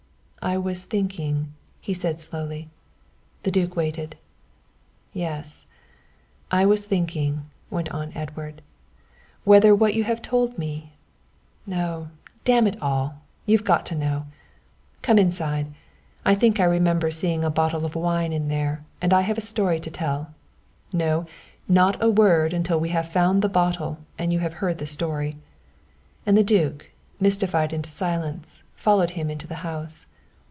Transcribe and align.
"I 0.43 0.57
was 0.57 0.85
thinking," 0.85 1.53
he 1.81 1.93
said 1.93 2.19
slowly. 2.19 2.67
The 3.43 3.51
duke 3.51 3.75
waited." 3.75 4.17
Yes, 5.29 5.67
I 6.49 6.65
was 6.65 6.83
thinking," 6.87 7.43
went 7.69 7.89
on 7.91 8.11
Edward, 8.15 8.63
"whether 9.43 9.75
what 9.75 9.93
you 9.93 10.03
have 10.05 10.19
told 10.19 10.57
me 10.57 10.93
oh, 11.71 12.07
damn 12.43 12.65
it 12.65 12.81
all, 12.81 13.21
you've 13.45 13.63
got 13.63 13.85
to 13.85 13.95
know. 13.95 14.25
Come 15.03 15.19
inside, 15.19 15.67
I 16.25 16.33
think 16.33 16.59
I 16.59 16.63
remember 16.63 17.11
seeing 17.11 17.43
a 17.43 17.51
bottle 17.51 17.85
of 17.85 17.93
wine 17.93 18.33
in 18.33 18.47
there, 18.47 18.83
and 18.99 19.13
I 19.13 19.21
have 19.21 19.37
a 19.37 19.41
story 19.41 19.79
to 19.79 19.91
tell 19.91 20.33
no, 20.91 21.27
not 21.67 22.01
a 22.01 22.09
word 22.09 22.51
until 22.51 22.79
we 22.79 22.89
have 22.89 23.07
found 23.07 23.43
the 23.43 23.47
bottle 23.47 23.99
and 24.17 24.33
you 24.33 24.39
have 24.39 24.53
heard 24.53 24.79
the 24.79 24.87
story." 24.87 25.35
And 26.25 26.35
the 26.35 26.43
duke, 26.43 26.89
mystified 27.19 27.71
into 27.71 27.91
silence, 27.91 28.63
followed 28.73 29.11
him 29.11 29.29
into 29.29 29.45
the 29.45 29.57
house. 29.61 30.07